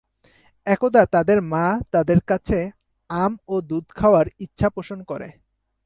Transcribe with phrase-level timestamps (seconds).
[0.67, 2.57] একদা তাদের মা তাদের কাছে
[3.09, 5.29] আম ও দুধ খাওয়ার ইচ্ছা পোষণ করে।